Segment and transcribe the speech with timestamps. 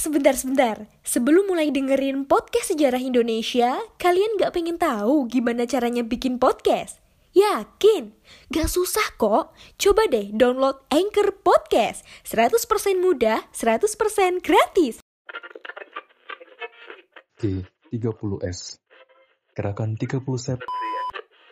[0.00, 0.88] sebentar-sebentar.
[1.04, 7.04] Sebelum mulai dengerin podcast sejarah Indonesia, kalian gak pengen tahu gimana caranya bikin podcast?
[7.36, 8.16] Yakin?
[8.50, 9.54] Gak susah kok.
[9.78, 12.02] Coba deh download Anchor Podcast.
[12.26, 14.98] 100% mudah, 100% gratis.
[17.40, 18.80] G30S
[19.56, 20.60] Gerakan 30 Sep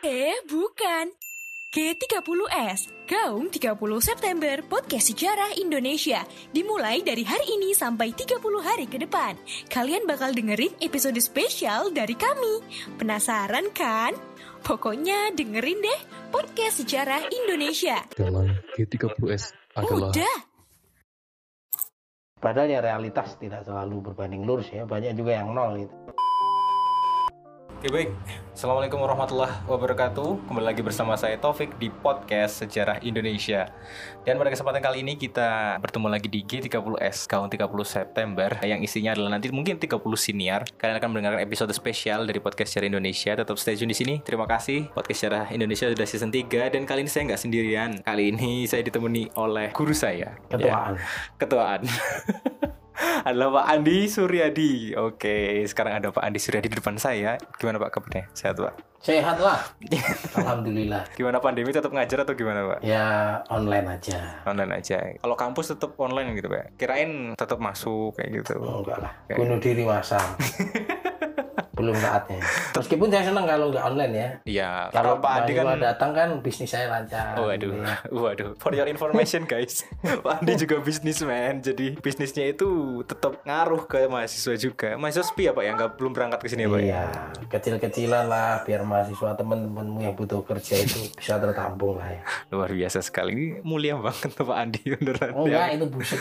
[0.04, 1.27] Eh, bukan.
[1.68, 6.24] G30S, Gaung 30 September Podcast Sejarah Indonesia.
[6.48, 9.36] Dimulai dari hari ini sampai 30 hari ke depan.
[9.68, 12.64] Kalian bakal dengerin episode spesial dari kami.
[12.96, 14.16] Penasaran kan?
[14.64, 16.00] Pokoknya dengerin deh
[16.32, 18.00] Podcast Sejarah Indonesia.
[18.16, 20.36] Dalam G30S adalah Udah,
[22.40, 25.92] Padahal ya realitas tidak selalu berbanding lurus ya, banyak juga yang nol gitu.
[27.78, 28.10] Oke baik,
[28.58, 30.50] Assalamualaikum warahmatullahi wabarakatuh.
[30.50, 33.70] Kembali lagi bersama saya Taufik di podcast Sejarah Indonesia.
[34.26, 39.14] Dan pada kesempatan kali ini kita bertemu lagi di G30S Gaung 30 September Yang isinya
[39.14, 43.38] adalah nanti mungkin 30 siniar Kalian akan mendengarkan episode spesial dari podcast Sejarah Indonesia.
[43.38, 44.14] Tetap stay tune di sini.
[44.26, 44.90] Terima kasih.
[44.90, 47.90] Podcast Sejarah Indonesia sudah season 3 Dan kali ini saya nggak sendirian.
[48.02, 50.34] Kali ini saya ditemani oleh guru saya.
[50.50, 50.98] Ketuaan.
[50.98, 51.06] Ya,
[51.38, 51.80] ketuaan
[52.98, 54.94] adalah Pak Andi Suryadi.
[54.98, 57.38] Oke, sekarang ada Pak Andi Suryadi di depan saya.
[57.56, 58.26] Gimana Pak kabarnya?
[58.34, 58.74] Sehat Pak?
[58.98, 59.62] Sehat lah,
[60.42, 61.06] alhamdulillah.
[61.14, 62.78] Gimana pandemi tetap ngajar atau gimana Pak?
[62.82, 64.42] Ya online aja.
[64.42, 64.98] Online aja.
[65.22, 66.74] Kalau kampus tetap online gitu Pak?
[66.74, 68.58] Kirain tetap masuk kayak gitu.
[68.58, 70.18] Oh, enggak lah, bunuh diri masal.
[71.78, 72.42] Belum saatnya.
[72.78, 74.28] Meskipun saya senang kalau nggak online ya.
[74.42, 74.70] Iya.
[74.90, 77.38] Kalau Pak Andi kan datang kan bisnis saya lancar.
[77.38, 77.94] Waduh, ya.
[78.26, 78.50] waduh.
[78.58, 79.86] For your information guys,
[80.26, 84.98] Pak Andi juga bisnismen, jadi bisnisnya itu tetap ngaruh ke mahasiswa juga.
[84.98, 86.80] Mahasiswa sepi ya Pak ya, nggak belum berangkat ke sini ya Pak?
[86.82, 86.86] ya?
[86.88, 87.02] Iya,
[87.46, 92.22] kecil-kecilan lah biar mahasiswa teman-temanmu yang butuh kerja itu bisa tertampung lah ya.
[92.50, 95.30] Luar biasa sekali, ini mulia banget Pak Andi beneran.
[95.38, 95.62] Oh ya.
[95.62, 96.20] enggak, itu busuk.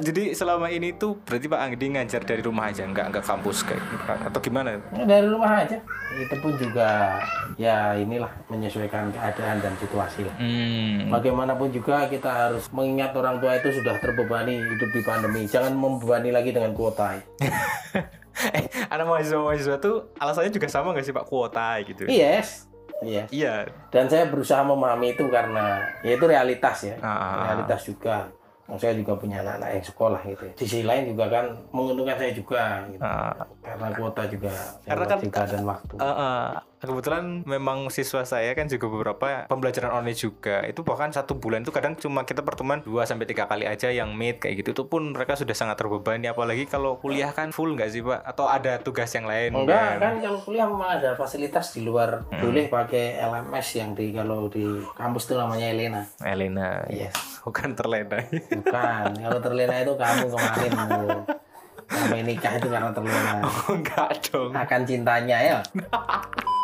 [0.00, 3.80] Jadi selama ini tuh berarti Pak Andi ngajar dari rumah aja, nggak nggak kampus kayak
[3.80, 4.80] gitu, atau gimana?
[4.92, 5.78] Ya, dari rumah aja.
[6.16, 7.20] Itu pun juga
[7.60, 10.36] ya inilah menyesuaikan keadaan dan situasi lah.
[10.40, 11.12] Hmm.
[11.12, 15.42] Bagaimanapun juga kita harus mengingat orang tua itu sudah terbebani hidup di pandemi.
[15.48, 17.16] Jangan membebani lagi dengan kuota.
[18.56, 22.04] eh, anak mahasiswa-mahasiswa tuh alasannya juga sama nggak sih Pak kuota gitu?
[22.08, 22.68] Yes.
[23.04, 23.28] Iya.
[23.28, 23.54] Iya.
[23.92, 26.96] Dan saya berusaha memahami itu karena ya itu realitas ya.
[27.04, 27.52] Ah.
[27.52, 28.32] Realitas juga.
[28.74, 30.42] Saya juga punya anak-anak yang sekolah gitu.
[30.42, 30.52] ya.
[30.58, 32.98] Sisi lain juga kan menguntungkan saya juga gitu.
[32.98, 33.30] Ah.
[33.62, 35.94] Karena kuota juga Karena kan- juga dan waktu.
[35.94, 40.60] Eh, eh, kebetulan memang siswa saya kan juga beberapa pembelajaran online juga.
[40.62, 44.12] Itu bahkan satu bulan itu kadang cuma kita pertemuan 2 sampai tiga kali aja yang
[44.12, 44.76] meet kayak gitu.
[44.76, 46.28] Itu pun mereka sudah sangat terbebani.
[46.28, 48.20] Apalagi kalau kuliah kan full nggak sih pak?
[48.22, 49.56] Atau ada tugas yang lain?
[49.56, 52.28] Enggak, kan kalau kuliah memang ada fasilitas di luar.
[52.28, 54.64] Boleh pakai LMS yang di kalau di
[54.94, 56.02] kampus itu namanya Elena.
[56.20, 57.10] Elena Iya.
[57.42, 58.18] bukan terlena.
[58.26, 60.72] Bukan, kalau terlena itu kamu kemarin.
[61.86, 63.46] Sampai nikah itu karena terlena.
[63.46, 64.50] oh, enggak dong.
[64.50, 65.58] Akan cintanya ya.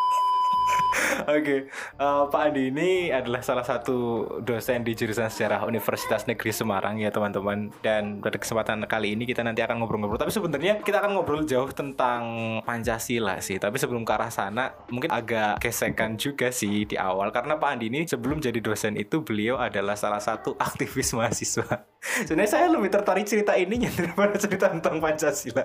[1.25, 7.01] Oke, eh, Pak Andi ini adalah salah satu dosen di jurusan sejarah Universitas Negeri Semarang
[7.01, 7.73] ya teman-teman.
[7.81, 10.21] Dan pada kesempatan kali ini kita nanti akan ngobrol-ngobrol.
[10.21, 12.23] Tapi sebenarnya kita akan ngobrol jauh tentang
[12.65, 13.57] Pancasila sih.
[13.57, 17.33] Tapi sebelum ke arah sana, mungkin agak gesekan juga sih di awal.
[17.33, 21.89] Karena Pak Andi ini sebelum jadi dosen itu beliau adalah salah satu aktivis mahasiswa.
[22.27, 25.65] Sebenarnya saya lebih tertarik cerita ininya daripada cerita tentang Pancasila.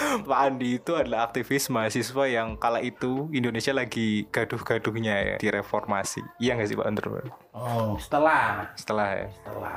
[0.00, 6.24] Pak Andi itu adalah aktivis mahasiswa yang kala itu Indonesia lagi gaduh-gaduhnya ya di reformasi.
[6.40, 7.06] Iya nggak sih Pak Under?
[7.52, 9.26] Oh, setelah Setelah ya.
[9.32, 9.76] setelah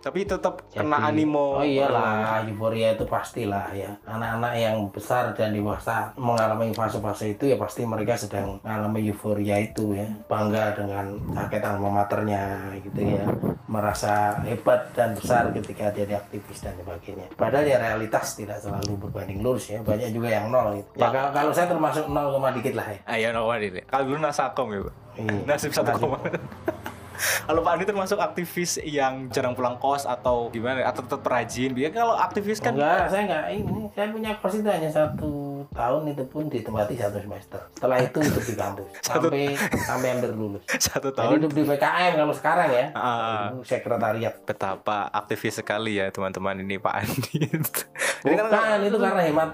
[0.00, 1.60] Tapi tetap Jadi- kena animo.
[1.60, 3.92] Oh iyalah, euforia itu pastilah ya.
[4.08, 9.92] Anak-anak yang besar dan dewasa mengalami fase-fase itu ya pasti mereka sedang mengalami euforia itu
[9.92, 10.08] ya.
[10.24, 13.28] Bangga dengan jaket alma maternya gitu ya.
[13.68, 17.28] Merasa hebat dan besar ketika jadi aktivis dan sebagainya.
[17.36, 19.84] Padahal ya realitas tidak selalu berbanding lurus ya.
[19.84, 20.96] Banyak juga yang nol gitu.
[20.96, 22.98] Ya kalau, kalau saya termasuk nol koma dikit lah ya.
[23.04, 23.84] Ayo no ini.
[23.84, 24.94] Kalau dulu nasakom ya Pak.
[25.20, 25.38] Iya.
[25.44, 26.18] Nasib satu koma.
[27.20, 30.84] Kalau Pak Andi termasuk aktivis yang jarang pulang kos atau gimana?
[30.86, 31.72] Atau tetap rajin?
[31.76, 33.80] Dia kalau aktivis kan Enggak, saya enggak ini.
[33.92, 37.60] Saya punya kos itu hanya satu tahun itu pun ditempati satu semester.
[37.76, 39.42] Setelah itu hidup di kampus sampai
[39.84, 40.62] sampai hampir lulus.
[40.88, 41.34] satu Jadi tahun.
[41.42, 42.86] hidup di PKM kalau sekarang ya.
[42.96, 43.52] Ah.
[43.52, 44.34] Itu sekretariat.
[44.44, 47.38] Betapa aktivis sekali ya teman-teman ini Pak Andi.
[48.24, 49.50] Jadi kan Bukan itu karena hemat.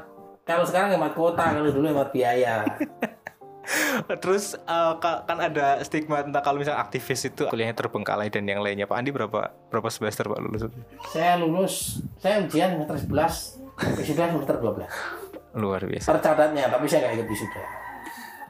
[0.46, 2.62] Kalau sekarang hemat kuota, kalau dulu hemat biaya.
[4.22, 4.54] Terus
[5.00, 8.86] ka- kan ada stigma tentang kalau misalnya aktivis itu kuliahnya terbengkalai dan yang lainnya.
[8.86, 10.70] Pak Andi berapa berapa semester Pak lulus?
[11.10, 12.96] Saya lulus, saya ujian semester
[13.74, 15.58] 11, wisuda semester 12.
[15.58, 16.06] Luar biasa.
[16.14, 17.62] Tercatatnya, tapi saya nggak ikut wisuda.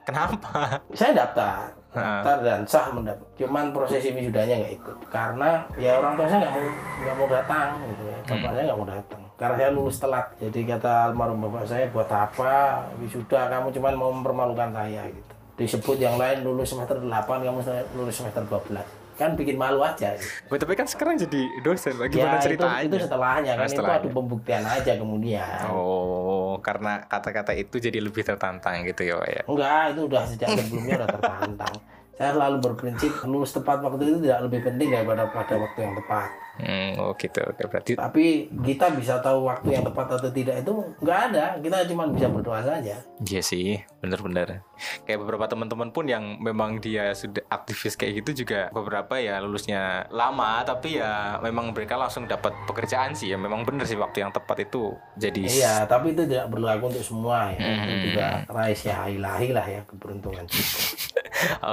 [0.06, 0.78] Kenapa?
[0.94, 6.26] Saya daftar, daftar dan sah mendapat cuman prosesi wisudanya nggak ikut karena ya orang tua
[6.28, 6.62] saya nggak mau
[7.02, 11.12] nggak mau datang gitu ya bapaknya nggak mau datang karena saya lulus telat jadi kata
[11.12, 16.44] almarhum bapak saya buat apa wisuda kamu cuman mau mempermalukan saya gitu disebut yang lain
[16.44, 17.08] lulus semester 8
[17.44, 17.60] kamu
[17.96, 20.28] lulus semester 12 kan bikin malu aja gitu.
[20.52, 23.96] Tapi kan sekarang jadi dosen bagaimana ya, ceritanya itu, itu setelahnya kan setelahnya.
[23.96, 29.42] itu adu pembuktian aja kemudian Oh, karena kata-kata itu jadi lebih tertantang gitu ya, ya.
[29.48, 31.74] Enggak, itu udah sejak sebelumnya udah tertantang.
[32.16, 36.28] Saya selalu berprinsip lulus tepat waktu itu tidak lebih penting daripada pada waktu yang tepat.
[36.56, 37.44] Hmm, oh gitu.
[37.44, 40.72] Oke, berarti Tapi kita bisa tahu waktu yang tepat atau tidak itu
[41.04, 41.60] nggak ada.
[41.60, 42.96] Kita cuma bisa berdoa saja.
[43.20, 44.64] Iya sih, bener-bener.
[45.04, 50.08] Kayak beberapa teman-teman pun yang memang dia sudah aktivis kayak gitu juga beberapa ya lulusnya
[50.08, 53.28] lama, tapi ya memang mereka langsung dapat pekerjaan sih.
[53.28, 55.44] Ya memang bener sih waktu yang tepat itu jadi.
[55.44, 57.60] Iya, tapi itu tidak berlaku untuk semua ya.
[57.60, 58.02] Itu Hmm.
[58.08, 60.48] juga rahasia ilahi lah ya keberuntungan.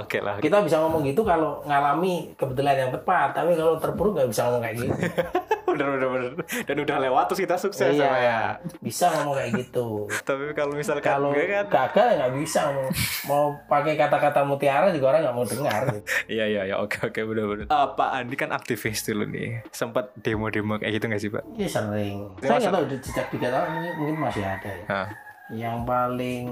[0.03, 0.37] Oke lah.
[0.39, 4.61] Kita bisa ngomong gitu kalau ngalami kebetulan yang tepat, tapi kalau terpuruk nggak bisa ngomong
[4.63, 4.93] kayak gitu.
[5.73, 6.31] bener, bener, bener.
[6.69, 8.21] Dan udah lewat terus kita sukses sama ya.
[8.21, 8.39] iya,
[8.79, 10.05] bisa ngomong kayak gitu.
[10.29, 11.65] Tapi kalau misalkan kalau kan.
[11.67, 12.87] gagal nggak bisa mau,
[13.25, 16.01] mau pakai kata-kata mutiara juga orang nggak mau dengar gitu.
[16.33, 17.65] Iya iya ya oke oke bener-bener.
[17.67, 19.65] Eh, Pak Andi kan aktivis dulu nih.
[19.73, 21.43] Sempat demo-demo kayak gitu nggak sih Pak?
[21.57, 22.17] Iya sering.
[22.39, 25.03] Ya, Saya nggak tahu di jejak tiga tahun mungkin, masih ada ya.
[25.51, 26.45] Yang paling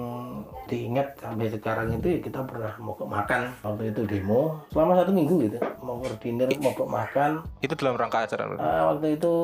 [0.67, 4.59] diingat sampai sekarang itu ya kita pernah mogok makan waktu itu demo.
[4.71, 7.39] Selama satu minggu gitu mau koordinir mogok makan.
[7.63, 8.59] Itu dalam rangka acara lu.
[8.59, 9.35] Ah, waktu itu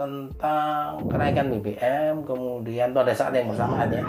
[0.00, 4.04] tentang kenaikan BBM kemudian itu ada saat yang bersamaan ya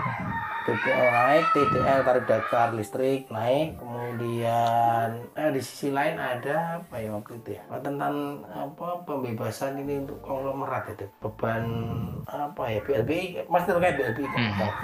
[0.66, 3.78] BBM naik TDL tarif dasar listrik naik.
[3.78, 7.62] Kemudian eh di sisi lain ada apa ya waktu itu ya?
[7.86, 11.06] Tentang apa pembebasan ini untuk konglomerat itu.
[11.22, 11.70] Beban
[12.26, 14.78] apa ya BLBI masih terkait BLBI nggak salah.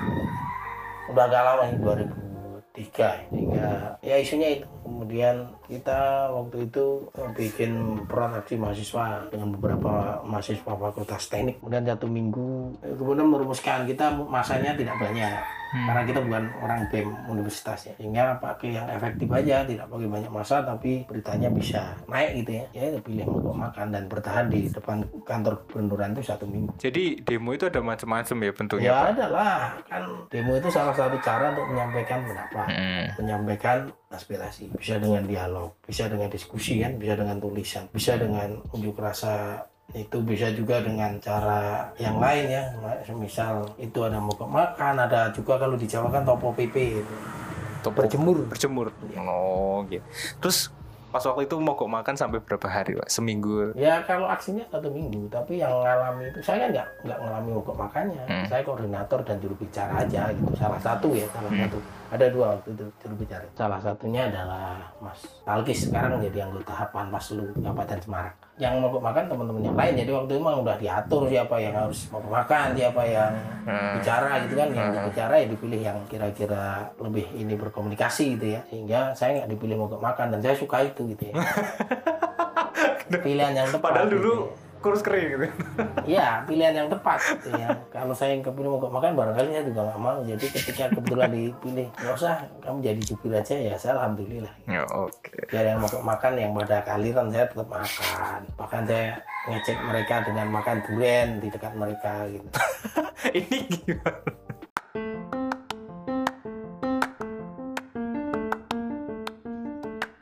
[1.09, 3.11] udah agak lama ini 2003 ya.
[3.33, 3.69] sehingga
[4.05, 4.69] ya isunya itu.
[4.85, 11.57] Kemudian kita waktu itu bikin proteksi mahasiswa dengan beberapa mahasiswa fakultas teknik.
[11.57, 15.41] Kemudian satu minggu eh, kemudian merumuskan kita masanya tidak banyak
[15.71, 17.93] karena kita bukan orang BEM universitas ya.
[17.95, 22.65] Sehingga pakai yang efektif aja tidak pakai banyak masa tapi beritanya bisa naik gitu ya.
[22.75, 26.75] Ya pilih mogok makan dan bertahan di depan kantor gubernuran itu satu minggu.
[26.77, 29.09] Jadi demo itu ada macam-macam ya bentuknya ya Pak.
[29.15, 29.57] ada lah.
[29.87, 33.07] Kan demo itu salah satu cara untuk menyampaikan pendapat Hmm.
[33.17, 33.77] menyampaikan
[34.11, 34.69] aspirasi.
[34.75, 40.17] Bisa dengan dialog bisa dengan diskusi kan bisa dengan tulisan bisa dengan unjuk rasa itu
[40.21, 42.63] bisa juga dengan cara yang lain ya
[43.11, 47.15] misal itu ada mogok makan ada juga kalau di Jawa kan topo pp itu
[47.81, 48.93] Topo- berjemur berjemur.
[49.17, 50.05] Oh gitu.
[50.37, 50.69] Terus
[51.09, 53.09] pas waktu itu mogok makan sampai berapa hari Pak?
[53.09, 53.73] Seminggu.
[53.73, 58.23] ya kalau aksinya satu minggu tapi yang ngalami itu saya nggak nggak ngalami mogok makannya
[58.23, 58.45] Hmm.
[58.45, 61.67] saya koordinator dan juru bicara aja gitu salah satu ya salah Hmm.
[61.67, 61.77] satu
[62.07, 67.43] ada dua waktu itu juru bicara salah satunya adalah Mas Talkis sekarang menjadi anggota Panwaslu
[67.55, 69.93] Kabupaten Semarang yang mogok makan teman-teman yang lain.
[69.95, 73.31] Jadi waktu itu memang udah diatur siapa yang harus mogok makan siapa yang
[73.61, 73.93] Hmm.
[73.97, 74.67] bicara gitu kan.
[74.73, 76.65] Yang bicara ya dipilih yang kira-kira
[76.97, 78.61] lebih ini berkomunikasi gitu ya.
[78.69, 81.33] Sehingga saya nggak dipilih mogok makan dan saya suka itu gitu ya.
[83.11, 84.60] Pilihan yang tepat Padahal gitu dulu ya.
[84.81, 85.47] Kurus kering gitu.
[86.03, 87.69] Iya, pilihan yang tepat gitu ya.
[87.93, 90.17] Kalau saya yang kepilih mogok makan barangkali saya juga nggak mau.
[90.25, 92.35] Jadi ketika kebetulan dipilih, nggak usah
[92.65, 93.75] kamu jadi jubir aja ya.
[93.77, 94.53] Saya alhamdulillah.
[94.65, 95.31] Ya oke.
[95.47, 98.39] Biar yang mogok makan yang pada kaliran saya tetap makan.
[98.57, 99.07] Bahkan saya
[99.47, 102.47] ngecek mereka dengan makan durian di dekat mereka gitu.
[103.37, 104.50] Ini gimana?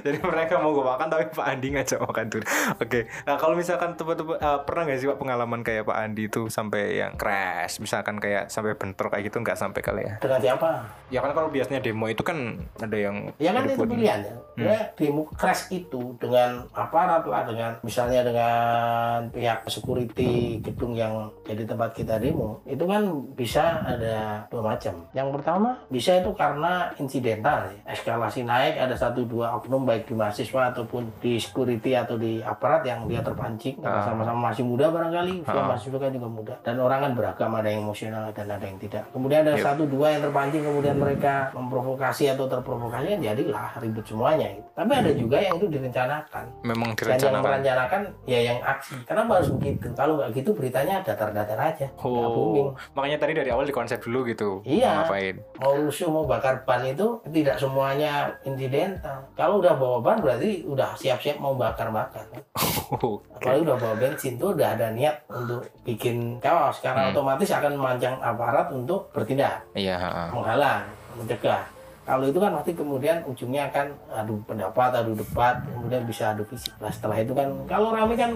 [0.00, 2.44] Jadi mereka mau gue makan tapi Pak Andi ngajak makan dulu.
[2.80, 3.00] Oke.
[3.26, 7.00] Nah kalau misalkan teman-teman eh, pernah nggak sih Pak pengalaman kayak Pak Andi itu sampai
[7.00, 10.14] yang crash, misalkan kayak sampai bentrok kayak gitu nggak sampai kali ya?
[10.22, 10.68] Dengan siapa?
[11.10, 14.34] Ya kan kalau biasanya demo itu kan ada yang Ya kan itu pilihan ya.
[14.60, 21.64] Ya, demo crash itu dengan aparat lah, dengan misalnya dengan pihak security gedung yang jadi
[21.64, 23.02] tempat kita demo, itu kan
[23.32, 24.94] bisa ada dua macam.
[25.16, 27.96] Yang pertama bisa itu karena insidental, ya.
[27.96, 32.86] eskalasi naik, ada satu dua oknum baik di mahasiswa ataupun di security atau di aparat
[32.86, 33.82] yang dia terpancing.
[33.82, 36.54] Karena sama-sama masih muda barangkali usia mahasiswa kan juga muda.
[36.62, 39.02] Dan orang kan beragam ada yang emosional dan ada yang tidak.
[39.10, 44.46] Kemudian ada satu dua yang terpancing kemudian mereka memprovokasi atau terprovokasi jadilah ribut semuanya.
[44.50, 44.68] Gitu.
[44.72, 46.44] tapi ada juga yang itu direncanakan.
[46.62, 47.44] Memang dan yang direncanakan.
[47.44, 48.94] merencanakan ya yang aksi.
[49.04, 49.86] Kenapa harus begitu?
[49.92, 51.86] Kalau nggak gitu beritanya datar-datar aja.
[51.90, 52.68] Nggak booming.
[52.70, 54.62] Oh, makanya tadi dari awal dikonsep dulu gitu.
[54.62, 54.92] Iya.
[54.94, 55.36] Mau ngapain?
[55.60, 59.28] mau rusuh mau bakar ban itu tidak semuanya insidental.
[59.36, 62.28] Kalau udah bawa ban berarti udah siap-siap mau bakar-bakar
[62.92, 63.24] Oke.
[63.34, 67.16] apalagi udah bawa bensin tuh udah ada niat untuk bikin chaos karena Hmm.
[67.16, 69.64] otomatis akan memancang aparat untuk bertindak.
[69.72, 70.28] Iya.
[70.28, 70.84] menghalang
[71.16, 71.64] mencegah.
[72.00, 76.74] Kalau itu kan pasti kemudian ujungnya akan adu pendapat adu debat kemudian bisa adu fisik.
[76.76, 78.34] Nah setelah itu kan kalau rame kan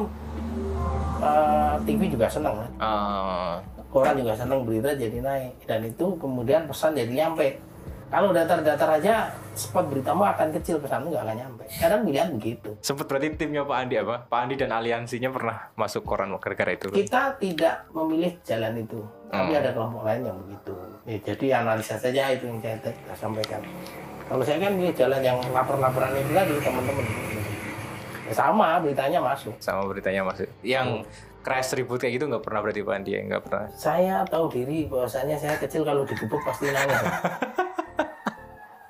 [1.20, 2.70] eh, TV juga senang kan?
[2.78, 3.54] Ah,
[3.88, 5.64] koran juga senang berita jadi naik.
[5.64, 7.58] Dan itu kemudian pesan jadi nyampe
[8.08, 9.14] kalau datar-datar aja
[9.52, 13.76] spot beritamu akan kecil pesanmu nggak akan nyampe kadang dilihat begitu sempet berarti timnya Pak
[13.76, 14.16] Andi apa?
[14.24, 16.90] Pak Andi dan aliansinya pernah masuk koran gara-gara itu.
[16.90, 19.60] kita tidak memilih jalan itu tapi Hmm.
[19.60, 20.72] ada kelompok lain yang begitu
[21.04, 23.60] ya, jadi analisa saja itu yang saya, saya sampaikan
[24.24, 27.06] kalau saya kan milih jalan yang lapor-laporan itu tadi teman-teman
[28.24, 30.48] Ya, sama beritanya masuk Sama beritanya masuk.
[30.64, 31.04] Yang
[31.44, 33.20] crash ribut kayak gitu nggak pernah berarti Pak Andi ya?
[33.20, 33.64] Nggak pernah.
[33.70, 37.04] saya tahu diri bahwasanya saya kecil kalau digebuk pasti nangis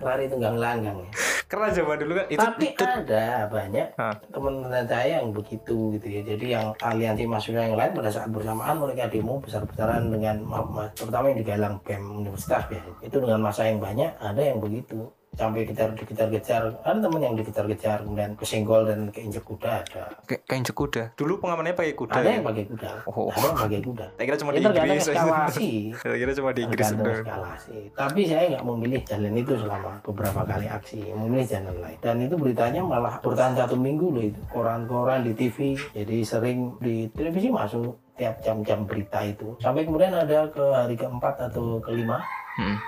[0.05, 1.11] lari tunggang langgang ya.
[1.45, 4.15] Karena zaman dulu kan itu, Tapi itu ada banyak Hah.
[4.33, 6.21] teman-teman saya yang begitu gitu ya.
[6.25, 10.91] Jadi yang aliansi mahasiswa yang lain pada saat bersamaan mereka demo besar-besaran dengan ma- ma-
[10.93, 12.99] terutama yang digalang BEM universitas biasanya.
[13.01, 18.01] Itu dengan masa yang banyak ada yang begitu sampai kita dikejar-kejar ada teman yang dikejar-kejar
[18.01, 21.03] kemudian kesenggol dan keinjek kuda ada kayak kayak injek kuda.
[21.15, 22.15] Dulu pengamannya pakai kuda.
[22.15, 22.35] ada ya?
[22.35, 23.29] yang pakai kuda Oh.
[23.29, 25.05] ada yang pakai kuda Saya kira cuma itu di Inggris.
[25.05, 26.87] eskalasi Saya kira cuma di Inggris.
[26.87, 27.79] eskalasi.
[27.93, 31.99] Tapi saya nggak memilih jalan itu selama beberapa kali aksi, memilih jalan lain.
[31.99, 34.41] Dan itu beritanya malah bertahan satu minggu loh itu.
[34.49, 35.57] Koran-koran di TV,
[35.91, 39.59] jadi sering di televisi masuk tiap jam-jam berita itu.
[39.59, 42.23] Sampai kemudian ada ke hari keempat atau kelima,
[42.55, 42.79] Hmm.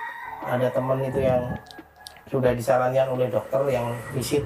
[0.41, 1.43] ada teman itu yang
[2.27, 4.43] sudah disarankan oleh dokter yang visit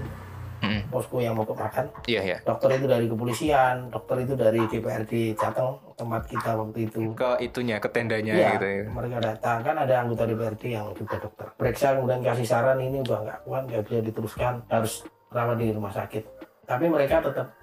[0.62, 0.86] Hmm.
[0.94, 1.90] posko yang mau makan.
[2.06, 2.38] Iya ya.
[2.46, 7.18] Dokter itu dari kepolisian, dokter itu dari DPRD Jateng tempat kita waktu itu.
[7.18, 8.84] Ke itunya, ke tendanya Iya, gitu ya.
[8.94, 11.50] mereka datang kan ada anggota DPRD yang juga dokter.
[11.58, 15.02] Periksa kemudian kasih saran ini udah nggak kuat, nggak bisa diteruskan, harus
[15.34, 16.24] rawat di rumah sakit.
[16.70, 17.58] Tapi mereka tetap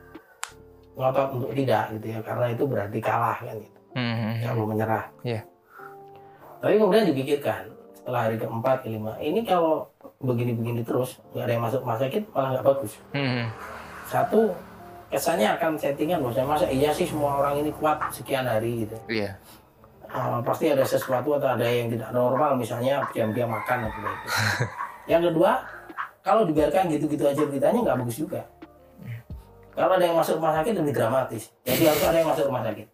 [0.99, 4.43] ngotot untuk tidak gitu ya, karena itu berarti kalah kan gitu, Hmm.
[4.43, 5.05] nggak mau menyerah.
[5.23, 5.41] Iya.
[6.59, 7.63] Tapi kemudian dipikirkan
[8.09, 9.85] setelah hari keempat, kelima, ini kalau
[10.25, 12.93] begini-begini terus nggak ada yang masuk rumah sakit malah nggak bagus.
[13.13, 13.45] Hmm.
[14.09, 14.41] Satu
[15.13, 18.97] kesannya akan settingan bahwasanya masa iya sih semua orang ini kuat sekian hari gitu.
[19.13, 19.37] Iya.
[20.09, 24.29] Uh, pasti ada sesuatu atau ada yang tidak normal misalnya diam-diam makan atau begitu.
[25.13, 25.61] yang kedua
[26.25, 28.41] kalau dibiarkan gitu-gitu aja beritanya nggak bagus juga
[29.77, 32.87] kalau ada yang masuk rumah sakit lebih dramatis jadi harus ada yang masuk rumah sakit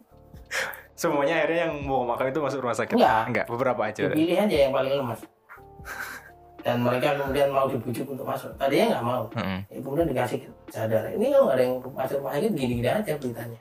[0.95, 2.95] Semuanya akhirnya yang mau makan itu masuk rumah sakit?
[2.95, 3.23] Enggak.
[3.27, 4.03] Enggak, beberapa aja.
[4.07, 5.21] dipilih aja yang paling lemas
[6.65, 9.61] dan mereka kemudian mau dibujuk untuk masuk tadinya nggak mau Hmm.
[9.69, 13.61] Ya, kemudian dikasih sadar ini kalau nggak ada yang masuk rumah sakit gini-gini aja beritanya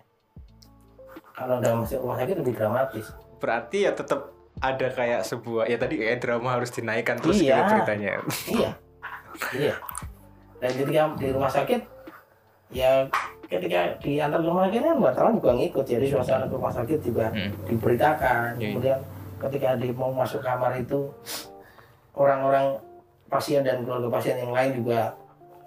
[1.36, 3.06] kalau yang masuk rumah sakit lebih dramatis
[3.44, 7.56] Berarti ya tetap ada kayak sebuah ya tadi kayak drama harus dinaikkan terus Iya.
[7.60, 8.12] gitu beritanya.
[8.48, 8.70] iya
[9.52, 9.76] iya
[10.64, 11.82] dan ketika di rumah sakit
[12.72, 13.12] ya
[13.54, 15.86] ketika diantar ke rumah sakit kan wartawan juga ngikut.
[15.86, 17.52] Jadi suasana ke rumah sakit juga Hmm.
[17.70, 18.48] diberitakan.
[18.58, 18.68] Iya.
[18.74, 19.00] kemudian
[19.38, 21.12] ketika di mau masuk kamar itu
[22.14, 22.80] orang-orang
[23.28, 25.12] pasien dan keluarga pasien yang lain juga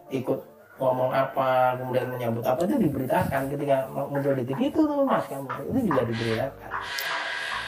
[0.08, 0.38] ikut
[0.76, 3.48] ngomong apa kemudian menyambut apa itu diberitakan.
[3.48, 6.70] Ketika muncul di TV itu tuh mas kamu itu juga diberitakan.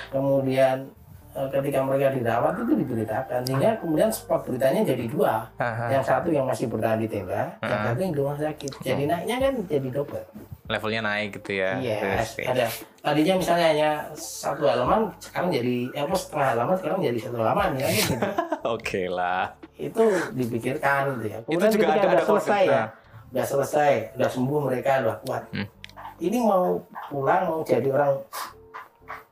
[0.09, 0.77] Kemudian
[1.49, 5.87] ketika mereka dirawat itu diberitakan sehingga kemudian spot beritanya jadi dua Aha.
[5.89, 9.37] yang satu yang masih bertahan di tenda yang satu yang di rumah sakit jadi naiknya
[9.39, 10.25] kan jadi double
[10.69, 11.81] Levelnya naik gitu ya.
[11.81, 12.47] iya ya.
[12.47, 12.67] ada
[13.01, 17.69] tadinya misalnya hanya satu halaman sekarang jadi eh, apa setengah halaman sekarang jadi satu halaman
[17.75, 18.15] ya gitu.
[18.77, 19.57] Oke lah.
[19.75, 20.03] itu
[20.35, 22.89] dipikirkan gitu ya kemudian juga ketika ada- ada selesai ya nah.
[23.29, 25.67] udah selesai udah sembuh mereka udah kuat Hmm.
[26.19, 28.13] ini mau pulang mau jadi orang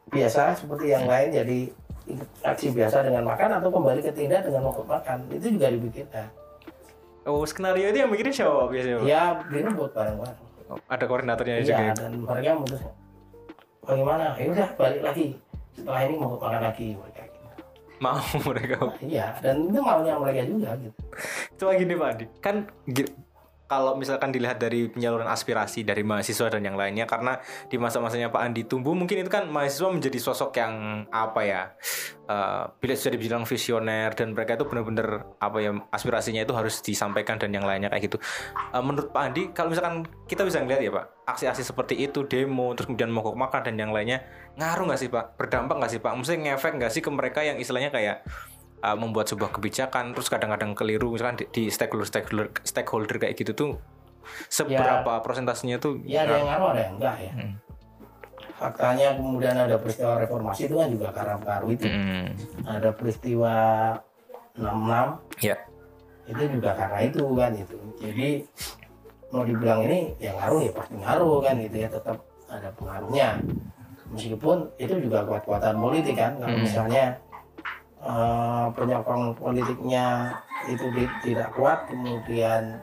[0.06, 1.58] biasa seperti yang lain jadi
[2.06, 6.26] ikut aksi biasa dengan makan atau kembali ke tenda dengan mogok makan itu juga dipikirkan
[7.26, 9.02] Oh, skenario itu yang bikin siapa biasanya?
[9.02, 11.74] Ya direbut bareng-bareng Oh, Ada koordinatornya juga.
[11.74, 11.94] iya ya?
[11.96, 12.80] dan mereka memutus
[13.80, 15.26] bagaimana ya udah balik lagi
[15.70, 17.46] setelah ini mogok makan lagi mereka gitu.
[17.96, 18.18] Mau
[18.50, 18.76] mereka.
[19.00, 21.00] iya dan itu maunya mereka juga gitu
[21.56, 22.56] Cuma gini Pak Adi, kan
[23.66, 28.42] kalau misalkan dilihat dari penyaluran aspirasi dari mahasiswa dan yang lainnya karena di masa-masanya Pak
[28.42, 31.62] Andi tumbuh mungkin itu kan mahasiswa menjadi sosok yang apa ya
[32.30, 37.42] uh, bila sudah dibilang visioner dan mereka itu benar-benar apa ya aspirasinya itu harus disampaikan
[37.42, 38.18] dan yang lainnya kayak gitu.
[38.70, 42.70] Uh, menurut Pak Andi kalau misalkan kita bisa ngeliat ya Pak aksi-aksi seperti itu demo
[42.78, 44.22] terus kemudian mogok makan dan yang lainnya
[44.54, 45.34] ngaruh nggak sih Pak?
[45.34, 46.12] Berdampak nggak sih Pak?
[46.14, 48.22] Maksudnya ngefek nggak sih ke mereka yang istilahnya kayak
[48.82, 53.52] uh, membuat sebuah kebijakan terus kadang-kadang keliru misalkan di, di stakeholder stakeholder stakeholder kayak gitu
[53.52, 53.70] tuh
[54.50, 57.32] seberapa prosentasenya tuh Ya ada yang ngaruh ada yang enggak ya.
[57.32, 57.54] Hmm.
[58.56, 61.86] Faktanya kemudian ada peristiwa reformasi itu kan juga karena pengaruh itu.
[61.92, 62.26] Hmm,
[62.64, 63.52] Ada peristiwa
[64.56, 65.56] 66 ya
[66.26, 67.78] itu juga karena itu kan itu.
[68.02, 68.28] Jadi
[69.30, 72.18] mau dibilang ini yang ngaruh ya pasti ngaruh kan gitu ya tetap
[72.50, 73.28] ada pengaruhnya.
[74.10, 76.64] Meskipun itu juga kuat-kuatan politik kan kalau Hmm.
[76.64, 77.04] misalnya
[78.06, 80.30] eh, penyokong politiknya
[80.70, 82.78] itu di- tidak kuat kemudian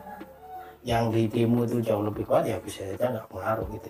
[0.84, 3.88] yang di demo itu jauh lebih kuat ya bisa saja nggak pengaruh gitu.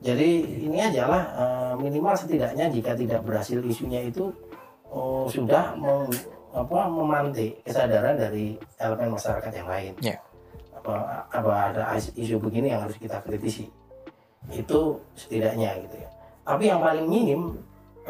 [0.00, 0.28] Jadi
[0.64, 4.32] ini aja lah eh, minimal setidaknya jika tidak berhasil isunya itu
[4.88, 6.08] oh, sudah meng-
[6.50, 9.92] apa, memantik kesadaran dari elemen masyarakat yang lain.
[10.02, 10.16] Ya.
[10.80, 13.68] Apa, apa ada is- isu begini yang harus kita kritisi.
[14.48, 16.08] Itu setidaknya gitu ya.
[16.48, 17.60] Tapi yang paling minim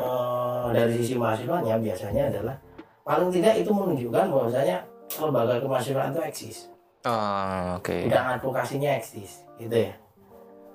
[0.00, 2.57] eh, dari sisi mahasiswanya biasanya adalah
[3.04, 4.76] paling tidak itu menunjukkan bahwasanya
[5.21, 6.57] lembaga kemahasiswaan itu eksis.
[7.04, 8.09] Ah, oke.
[8.09, 9.92] Bidang advokasinya eksis gitu ya.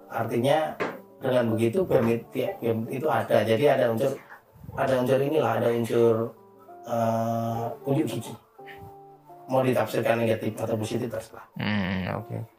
[0.10, 0.74] Artinya
[1.22, 3.42] dengan begitu BEM itu, BEM itu ada.
[3.42, 4.14] Jadi ada unsur
[4.76, 6.34] ada unsur inilah ada unsur
[6.86, 8.34] eh unjuk gigi.
[9.46, 11.46] Mau ditafsirkan negatif atau positif terserah.
[11.58, 12.55] Hmm, oke.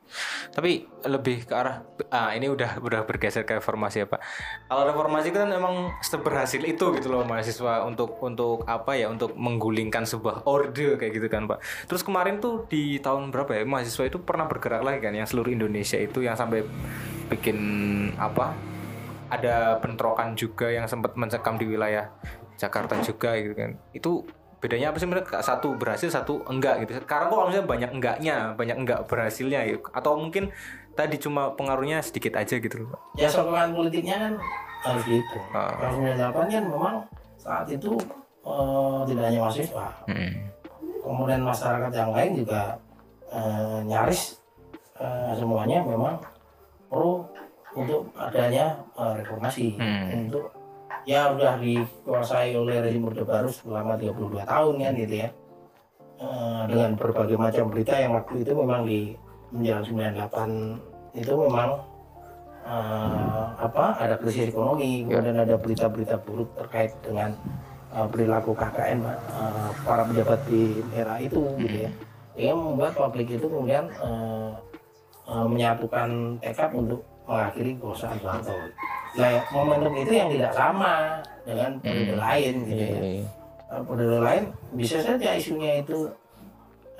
[0.54, 4.20] Tapi lebih ke arah ah ini udah udah bergeser ke reformasi ya Pak.
[4.70, 10.08] Kalau reformasi kan memang seberhasil itu gitu loh mahasiswa untuk untuk apa ya untuk menggulingkan
[10.08, 11.58] sebuah orde kayak gitu kan Pak.
[11.90, 15.52] Terus kemarin tuh di tahun berapa ya mahasiswa itu pernah bergerak lagi kan yang seluruh
[15.52, 16.64] Indonesia itu yang sampai
[17.26, 17.58] bikin
[18.16, 18.54] apa
[19.26, 22.10] ada bentrokan juga yang sempat mencekam di wilayah
[22.56, 23.70] Jakarta juga gitu kan.
[23.92, 24.24] Itu
[24.66, 28.76] bedanya apa sih mereka satu berhasil satu enggak gitu sekarang kok misalnya banyak enggaknya banyak
[28.76, 30.50] enggak berhasilnya gitu atau mungkin
[30.92, 33.00] tadi cuma pengaruhnya sedikit aja gitu loh Pak.
[33.14, 34.32] ya sokongan politiknya kan
[34.82, 35.70] harus gitu Ah.
[35.72, 36.94] kalau 98 kan memang
[37.36, 37.94] saat itu
[38.42, 40.32] eh, tidak hanya mahasiswa Hmm.
[40.98, 42.62] kemudian masyarakat yang lain juga
[43.28, 44.42] eh, nyaris
[44.96, 46.18] eh, semuanya memang
[46.88, 47.22] pro
[47.72, 50.26] untuk adanya eh, reformasi Hmm.
[50.26, 50.48] untuk
[51.06, 55.28] ya udah dikuasai oleh rezim Orde Baru selama 32 tahun kan gitu ya.
[56.16, 59.14] Eh, dengan berbagai macam berita yang waktu itu memang di
[59.54, 61.70] menjelang 98 itu memang
[62.66, 67.36] eh, apa ada krisis ekonomi kemudian ada berita-berita buruk terkait dengan
[67.94, 71.90] eh, perilaku KKN eh, para pejabat di era itu gitu ya.
[72.36, 74.50] Yang membuat publik itu kemudian eh,
[75.30, 78.54] eh, menyatukan tekad untuk mengakhiri kekuasaan Soeharto.
[79.18, 82.98] Nah, momentum itu yang tidak sama dengan periode lain gitu ya.
[83.66, 84.42] Eh, Periode lain
[84.78, 86.06] bisa saja isunya itu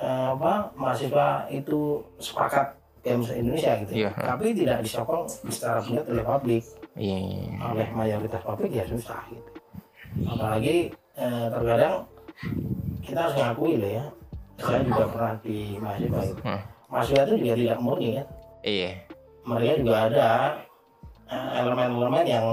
[0.02, 2.74] eh, apa mahasiswa itu sepakat
[3.06, 3.92] BEM Indonesia gitu.
[4.02, 4.10] Iya.
[4.18, 6.64] Tapi tidak disokong secara bulat oleh publik
[6.96, 7.58] Iya, iya, iya.
[7.70, 9.50] oleh mayoritas publik ya susah gitu.
[10.26, 11.94] Apalagi eh, terkadang
[13.06, 14.04] kita harus ngakui loh ya.
[14.56, 16.42] Saya juga pernah di mahasiswa itu.
[16.42, 16.60] Hmm.
[16.90, 18.26] Mahasiswa itu juga tidak murni kan.
[18.66, 18.90] Iya.
[19.46, 20.28] Mereka juga ada
[21.26, 22.46] eh, elemen-elemen yang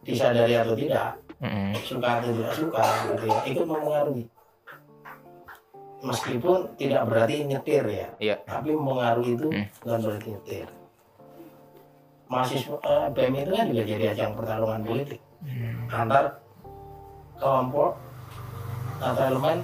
[0.00, 1.72] disadari atau tidak, Mm-mm.
[1.80, 4.24] suka atau tidak suka gitu ya, ikut mempengaruhi.
[6.00, 8.36] Meskipun tidak berarti nyetir ya, Iya.
[8.48, 9.66] tapi mempengaruhi itu Hmm.
[9.84, 10.68] bukan berarti nyetir.
[12.30, 15.20] Mahasiswa eh, BEM itu kan juga jadi ajang pertarungan politik
[15.88, 16.36] antar
[17.36, 17.96] kelompok
[19.00, 19.58] atau elemen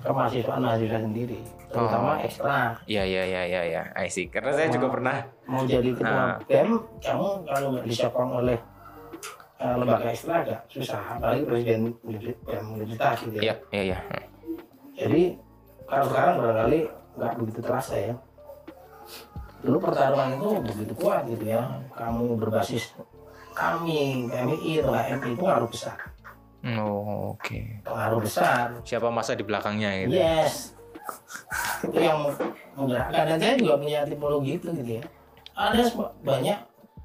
[0.00, 2.26] kemahasiswaan mahasiswa sendiri, terutama Oh.
[2.26, 2.74] ekstra.
[2.84, 3.82] Iya, iya, iya, iya, iya.
[3.94, 4.26] I see.
[4.26, 6.36] Karena saya juga pernah Mau jadi ketua Ah.
[6.42, 8.58] BEM, kamu kalau nggak disokong oleh
[9.60, 13.42] eh, lembaga ekstra agak susah, apalagi presiden BEM universitas gitu ya.
[13.42, 13.98] Iya, iya, iya.
[14.96, 15.22] Jadi
[15.84, 16.80] kalau sekarang barangkali
[17.14, 18.14] nggak begitu terasa ya.
[19.60, 21.60] Dulu pertarungan itu begitu kuat gitu ya.
[21.92, 22.96] Kamu berbasis
[23.52, 25.98] kami, PMI atau HMI itu pengaruh besar.
[26.80, 27.84] Oh, oke.
[27.84, 28.80] Pengaruh besar.
[28.84, 30.16] Siapa masa di belakangnya gitu.
[30.16, 30.72] Yes.
[31.86, 32.18] Itu yang
[32.76, 33.24] menggerakkan.
[33.26, 35.04] Dan saya juga punya tipologi itu gitu ya.
[35.56, 35.82] Ada
[36.24, 36.58] banyak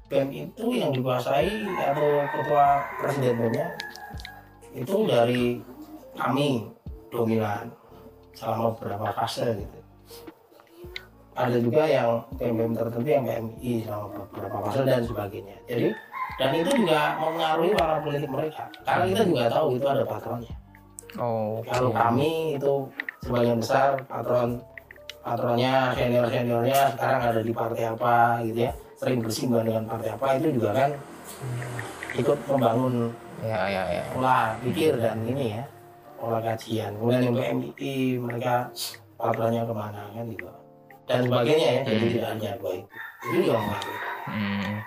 [0.06, 2.66] BEM itu yang dikuasai atau ketua
[3.02, 3.66] presiden BEM-nya
[4.76, 5.58] itu dari
[6.14, 6.70] kami
[7.10, 7.74] dominan
[8.36, 9.78] selama beberapa fase gitu.
[11.36, 15.56] Ada juga yang BEM-BEM tertentu yang PMI selama beberapa fase dan sebagainya.
[15.66, 15.88] Jadi
[16.36, 18.62] dan itu juga mempengaruhi warna politik mereka.
[18.84, 20.54] Karena kita juga tahu itu ada patronnya.
[21.16, 22.72] Oh, Kalau kami itu
[23.26, 24.62] sebagian besar patron
[25.26, 28.14] patronnya senior seniornya sekarang ada di partai apa
[28.46, 28.72] gitu ya.
[28.96, 30.90] Sering bersinggungan dengan partai apa itu juga kan
[32.16, 33.12] ikut membangun
[33.44, 34.02] ya ya ya.
[34.14, 35.64] pola pikir dan ini ya
[36.16, 36.94] pola kajian.
[36.96, 37.80] Kemudian untuk MIT
[38.22, 38.70] mereka
[39.18, 40.46] patronnya ke mana kan gitu.
[41.06, 42.96] Dan sebagainya ya jadi tidak hanya dua itu.
[43.26, 44.82] Itu juga mengaruhi Hmm.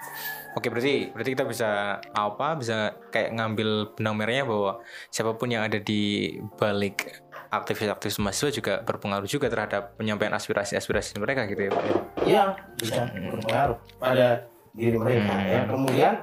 [0.59, 1.69] Oke berarti berarti kita bisa
[2.11, 4.71] apa bisa kayak ngambil benang merahnya bahwa
[5.07, 11.49] siapa pun yang ada di balik aktivis-aktivis mahasiswa juga berpengaruh juga terhadap penyampaian aspirasi-aspirasi mereka
[11.49, 11.83] gitu ya Pak.
[12.25, 12.43] Iya,
[12.77, 14.45] bisa berpengaruh pada
[14.77, 15.61] diri mereka ya.
[15.65, 16.13] Kemudian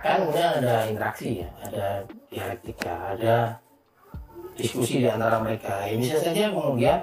[0.00, 1.86] kan kemudian ada interaksi ya, ada
[2.28, 3.36] dialektika, ada
[4.56, 5.84] diskusi di antara mereka.
[5.88, 6.98] Ya, bisa saja kemudian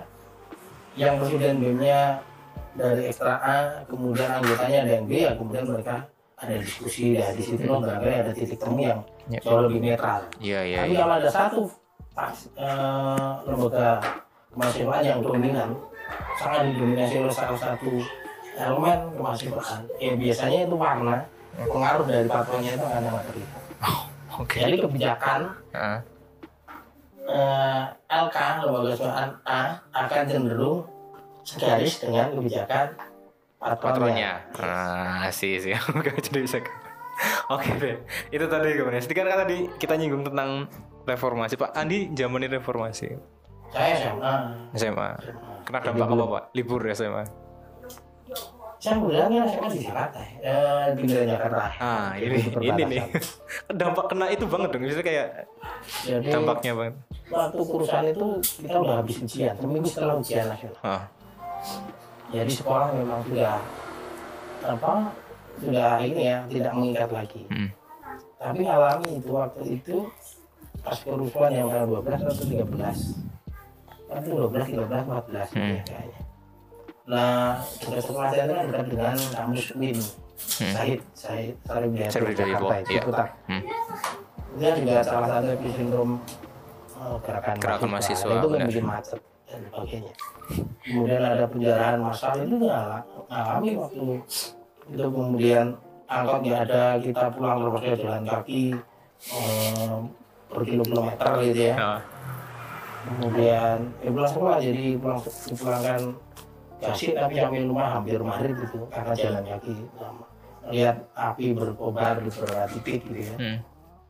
[0.98, 2.22] yang presiden BEM-nya
[2.78, 3.58] dari ekstra A,
[3.90, 6.06] kemudian anggotanya ada yang B, ya kemudian mereka
[6.38, 9.44] ada diskusi ya di situ loh barangkali ada titik temu yang Ya.
[9.44, 10.24] jauh lebih netral.
[10.40, 11.00] Iya iya Tapi iya.
[11.04, 11.60] kalau ada satu
[12.17, 14.01] pas- eh, lembaga
[14.49, 15.69] kemahasiswaan yang dominan,
[16.34, 18.01] sangat didominasi oleh salah satu
[18.58, 21.21] elemen kemahasiswaan, ya biasanya itu warna,
[21.53, 23.62] pengaruh dari patronnya itu akan sangat terlihat.
[24.38, 24.58] Oke.
[24.58, 25.39] Jadi kebijakan
[25.71, 25.99] Ah.
[27.23, 29.62] eh, LK lembaga kemahasiswaan A
[29.93, 30.80] akan cenderung
[31.43, 32.97] segaris dengan kebijakan
[33.58, 34.41] patronnya.
[34.49, 35.21] patronnya.
[35.21, 35.73] Ah, sih sih.
[35.97, 36.58] Oke, jadi bisa.
[37.48, 37.96] Oke deh.
[38.28, 39.00] Itu tadi kemudian.
[39.00, 40.68] Sedikit kan tadi kita nyinggung tentang
[41.04, 41.56] reformasi.
[41.56, 43.16] Pak Andi zamanin reformasi
[43.72, 44.34] Saya SMA.
[44.76, 45.10] SMA.
[45.64, 46.44] Kena dampak apa Pak?
[46.52, 47.24] Libur ya SMA.
[48.78, 50.54] Saya kemudian kan SMA di Jakarta, ya.
[50.54, 51.64] eh, dari Jakarta.
[51.82, 53.02] Ah, Jadi ini di ini nih.
[53.82, 54.86] dampak kena itu banget dong.
[54.86, 55.28] Bisa kayak
[56.06, 56.96] Jadi dampaknya banget.
[57.28, 58.26] waktu kurusan itu
[58.62, 60.78] kita udah habis ujian, seminggu setelah ujian nasional.
[60.86, 61.04] Ah.
[62.30, 63.58] Jadi sekolah memang sudah
[64.62, 64.94] apa
[65.58, 67.41] sudah ini ya tidak mengikat lagi.
[67.50, 67.70] Hmm.
[68.38, 69.98] Tapi alami itu waktu itu
[70.86, 73.28] pas kerusuhan yang tanggal 12 atau 13
[74.08, 76.22] Waktu 12, 13, 14 gitu ya kayaknya.
[77.08, 80.00] Nah, tugas sekolah saya itu kan dekat dengan kampus UIN.
[80.38, 82.86] Sahid, Sahid, Sarif Hidayatullah, Jakarta, iya.
[82.88, 83.30] Ciputat.
[83.50, 83.63] Hmm.
[84.58, 86.10] Dia juga salah satu epicentrum
[86.93, 90.13] eh, gerakan, Gerakan mahasiswa, Itu kan bikin macet dan sebagainya.
[90.84, 92.84] Kemudian ada penjarahan massal itu nggak
[93.28, 94.06] alami waktu
[94.88, 95.65] itu kemudian
[96.06, 98.63] angkot nggak ada kita pulang terpaksa jalan kaki
[99.30, 99.97] eh,
[100.47, 102.00] berkilo-kilometer gitu ya Ah.
[103.06, 106.02] kemudian ya pulang sekolah jadi pulang dipulangkan
[106.78, 110.26] kasih tapi sampai rumah hampir maghrib gitu karena jalan kaki lama
[110.67, 113.58] lihat api berkobar di beberapa titik gitu ya Hmm.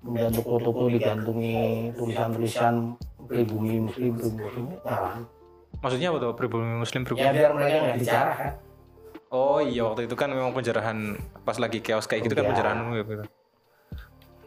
[0.04, 1.58] kemudian toko-toko digantungi
[1.94, 2.74] tulisan-tulisan
[3.24, 5.18] pribumi muslim pribumi muslim nah,
[5.78, 7.30] Maksudnya apa tuh pribumi muslim ya pribumi?
[7.32, 8.52] biar mereka nggak bicara kan
[9.28, 13.12] Oh iya waktu itu kan memang penjarahan pas lagi chaos kayak gitu kan penjarahan gitu.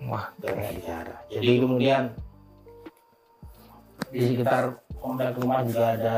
[0.08, 2.02] Wah, bicara jadi kemudian
[4.08, 6.16] di sekitar komplek rumah juga ada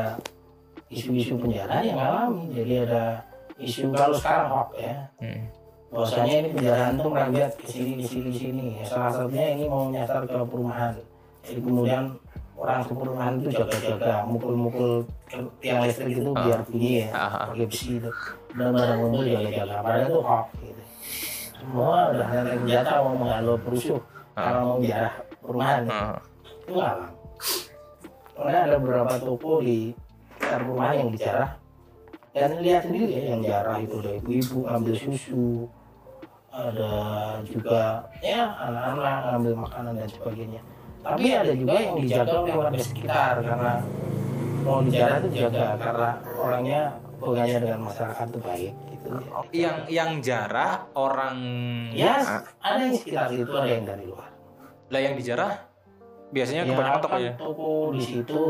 [0.92, 2.52] isu-isu penjara yang alami.
[2.52, 3.04] Jadi ada
[3.56, 4.96] isu kalau sekarang hoax ya.
[5.18, 5.42] Hmm.
[5.92, 8.64] bahwasanya ini penjarahan tuh merakyat ke sini ke sini ke sini.
[8.80, 10.96] Ya, salah satunya ini mau nyasar ke perumahan.
[11.44, 12.16] Jadi kemudian
[12.62, 15.02] orang ke perumahan itu jaga-jaga mukul-mukul
[15.58, 17.44] tiang listrik itu biar bunyi ya Ah, ah.
[17.50, 18.10] pakai besi itu.
[18.54, 19.74] Dan barang kumpul jaga-jaga.
[19.82, 20.82] Padahal itu hoax gitu.
[21.58, 24.00] Semua udah nanti senjata mau menghalau perusuh
[24.38, 25.92] karena mau menjarah perumahan ya.
[25.92, 26.18] Ah.
[26.62, 27.10] itu alam
[28.32, 29.92] karena ada beberapa toko di
[30.38, 31.50] sekitar perumahan yang dijarah.
[32.32, 35.68] Dan lihat sendiri ya yang jarah itu ada ibu-ibu ambil susu.
[36.48, 36.92] Ada
[37.44, 40.60] juga ya anak-anak ambil makanan dan sebagainya
[41.02, 43.72] tapi ada juga yang dijaga oleh warga sekitar karena
[44.62, 46.80] mau dijarah itu jaga karena orangnya
[47.18, 49.18] hubungannya dengan masyarakat itu baik gitu ya.
[49.50, 51.36] Yang yang jarah orang
[51.90, 54.30] ya Ah, ada yang sekitar itu ada yang dari luar
[54.92, 55.52] lah yang dijarah
[56.30, 57.32] biasanya ya kebanyakan toko kan ya.
[57.36, 58.42] toko di situ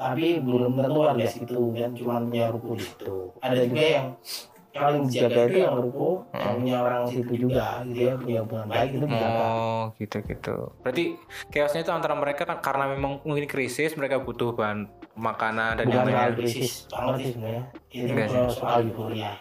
[0.00, 4.06] tapi belum tentu warga situ kan cuma punya ruko di situ ada juga yang
[4.70, 9.04] paling dijaga itu yang ruko yang punya orang situ juga dia punya hubungan baik itu
[9.06, 10.56] dijaga Oh gitu gitu.
[10.84, 11.04] Berarti
[11.50, 14.86] chaosnya itu antara mereka kan karena memang mungkin krisis mereka butuh bahan
[15.18, 16.38] makanan dan yang bukan soal lainnya.
[16.38, 17.64] krisis banget sih sebenarnya.
[17.90, 18.28] Itu sih.
[18.30, 19.32] soal- soal euforia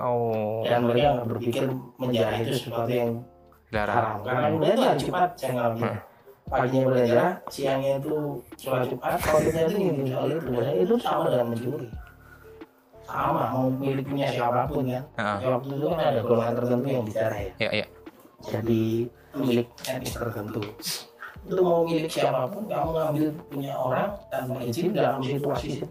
[0.00, 0.64] Oh.
[0.64, 1.64] Dan mereka nggak berpikir
[2.00, 3.10] menjarah itu sesuatu yang
[3.68, 3.94] darah.
[3.94, 4.16] haram.
[4.24, 5.30] Karena kemudian itu hari Jumat.
[5.36, 5.82] saya ngalamin
[6.46, 8.14] paginya belajar siangnya itu
[8.54, 11.86] sholat Jumat sholatnya itu nyinggung soal itu Bahwa itu sama dengan mencuri
[13.06, 17.36] sama mau miliknya siapa pun kan ya, waktu itu kan ada golongan tertentu yang bicara
[17.38, 17.52] ya.
[17.62, 17.86] Ya ya.
[18.50, 18.82] jadi
[19.38, 20.60] milik etnis tertentu.
[21.46, 25.86] Itu mau milik siapa pun kamu ngambil punya orang tanpa izin dalam situasi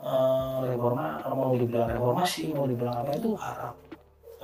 [0.00, 3.74] eh, reforma mau dibilang reformasi mau dibilang apa itu haram.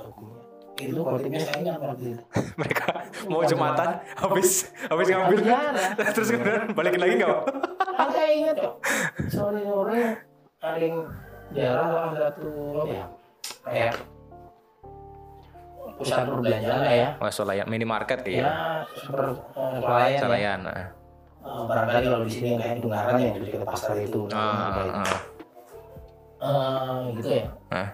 [0.01, 0.41] Hukumnya
[0.81, 2.23] itu khotibnya saya ingat waktu itu.
[2.61, 2.85] Mereka
[3.29, 5.39] mau jumatan habis habis ngambil.
[6.15, 7.41] Terus kemudian balikin lagi nggak?
[8.11, 8.75] saya ingat kok
[9.29, 10.01] sore sore
[10.57, 10.95] paling
[11.53, 13.05] satu apa ya
[13.61, 13.93] kayak
[15.97, 18.49] pusat perbelanjaan lah ya Oh, Solayan minimarket ya ya.
[18.95, 20.19] seperti uh, Selayan ya.
[20.19, 20.59] Solayan.
[20.63, 20.73] nah.
[21.41, 25.17] Eh, barangkali kalau di sini yang kayak Dungaran yang di dekat pasar itu Ah, ah,
[26.41, 27.89] Eh, gitu ya ah.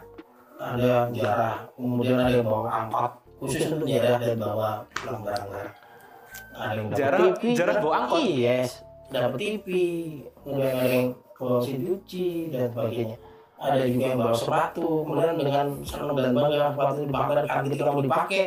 [0.57, 5.73] ada yang jarah kemudian ada yang bawa angkot khusus untuk jarah dan bawa pulang barang-barang
[6.57, 8.19] ada yang Jarah- TV jarah bawa angkot?
[8.25, 8.69] yes
[9.07, 9.67] dapat TV
[10.37, 13.17] kemudian ada yang bawa mesin cuci dan sebagainya
[13.57, 17.89] ada juga yang bawa sepatu kemudian dengan senang dan bangga sepatu dipakai dan kaki ketika
[17.89, 18.43] mau dipakai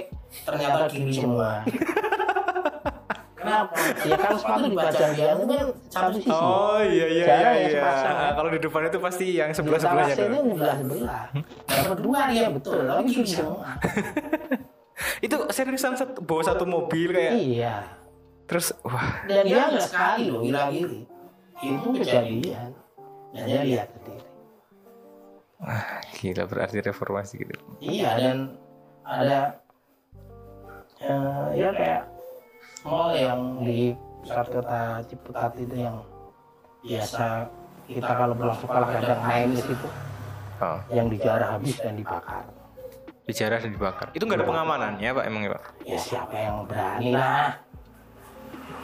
[0.47, 1.51] ternyata kiri semua.
[3.41, 3.75] Kenapa?
[4.05, 6.31] Ya kan sepatu dipajang dia itu kan satu sisi.
[6.31, 7.25] Oh iya iya iya.
[7.27, 7.81] ya iya.
[7.83, 8.29] ya.
[8.39, 10.15] Kalau di depan itu pasti yang sebelah sebelah sebelahnya.
[10.15, 10.55] itu tuh.
[10.55, 10.77] sebelah.
[10.79, 11.25] Sebelah
[11.67, 13.71] dapat dua dia betul tapi kiri semua.
[15.25, 17.89] Itu seriusan satu, bawa satu mobil kayak iya.
[18.45, 19.25] Terus wah.
[19.25, 21.09] Dan dia nggak sekali loh hilang diri
[21.61, 22.73] itu kejadian.
[23.31, 23.89] dan dia lihat
[25.61, 27.55] sendiri gila berarti reformasi gitu.
[27.81, 28.39] iya dan
[29.05, 29.61] ada
[31.01, 32.03] eh, ya kayak
[32.85, 36.01] mall yang di pusat kota Ciputat itu yang
[36.81, 37.49] biasa
[37.89, 39.89] kita kalau pulang sekolah kadang main di situ
[40.61, 42.45] Oh, yang dijarah habis dan dibakar
[43.25, 44.13] dijarah dan dibakar.
[44.13, 45.63] Itu nggak ada pengamanannya pak emang ya pak?
[45.89, 47.57] ya siapa yang berani lah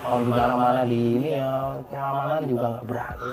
[0.01, 3.33] kalau di mana-mana di ini ya pengamanan juga nggak berani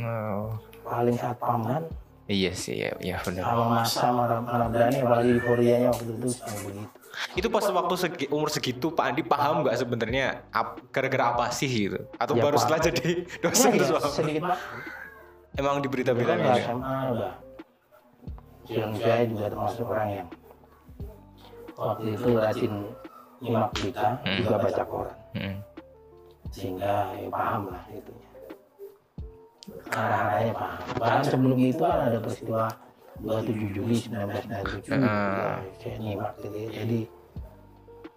[0.00, 0.54] Oh.
[0.80, 1.82] paling satpam kan
[2.24, 3.44] Iya sih ya, ya benar.
[3.44, 6.88] sama masa mana, mana berani apalagi di Koreanya waktu itu sama begitu
[7.36, 11.68] Itu pas waktu segi, umur segitu Pak Andi paham nggak sebenarnya ap- gara-gara apa sih
[11.68, 12.00] gitu?
[12.16, 12.62] Atau Ya, baru paham.
[12.64, 13.08] setelah jadi
[13.38, 14.10] dosen ya, paham?
[14.10, 14.58] sedikit pak
[15.54, 16.64] Emang di berita-berita kan ya ya?
[16.64, 17.32] SMA udah
[18.64, 20.28] dan saya juga termasuk orang yang
[21.76, 22.72] waktu itu rajin
[23.38, 25.56] nyimak berita juga baca koran Hmm.
[26.48, 27.82] sehingga ya paham lah
[29.74, 32.62] itunya arah-arahnya paham bahkan sebelum itu kan ada peristiwa
[33.14, 36.68] 27 Juli 1997 ya, saya nyimak gitu ya.
[36.82, 36.98] jadi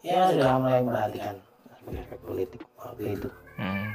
[0.01, 1.35] ya sudah mulai memperhatikan
[1.71, 3.89] aspek-aspek politik waktu itu Hmm.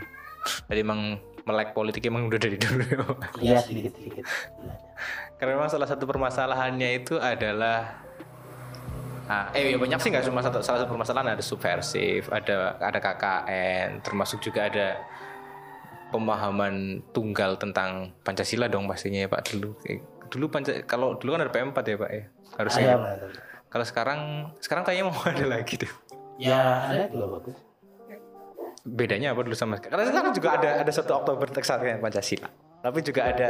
[0.67, 3.19] Jadi emang melek politik emang udah dari dulu ya Pak?
[3.39, 4.27] iya sedikit-sedikit
[5.39, 8.03] Karena memang salah satu permasalahannya itu adalah
[9.31, 12.99] Ah, eh ya banyak sih nggak cuma satu salah satu permasalahan ada subversif, ada ada
[12.99, 14.99] KKN, termasuk juga ada
[16.13, 19.73] pemahaman tunggal tentang Pancasila dong pastinya ya Pak dulu.
[19.89, 19.99] Eh,
[20.33, 22.23] Dulu Panca, kalau dulu kan ada P4 ya Pak ya.
[22.57, 22.87] Harusnya.
[22.97, 23.29] ada.
[23.69, 24.21] Kalau sekarang
[24.65, 25.93] sekarang kayaknya mau ada lagi tuh.
[26.41, 27.57] ya ada juga bagus
[28.83, 29.95] Bedanya apa dulu sama sekarang?
[29.95, 32.49] Karena sekarang juga ada ada satu Oktober Teksasnya Pancasila.
[32.83, 33.49] Tapi juga ada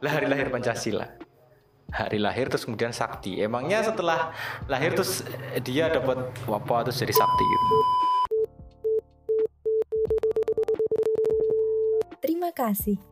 [0.00, 1.04] lah hari lahir Pancasila.
[1.92, 3.36] Hari lahir terus kemudian sakti.
[3.42, 4.32] Emangnya setelah
[4.70, 5.26] lahir terus
[5.60, 7.76] dia dapat apa terus jadi sakti gitu.
[12.62, 13.11] Kasih.